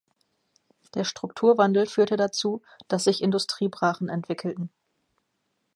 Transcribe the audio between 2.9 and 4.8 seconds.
sich Industriebrachen entwickelten.